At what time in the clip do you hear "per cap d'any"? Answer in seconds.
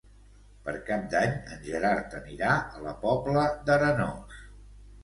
0.67-1.35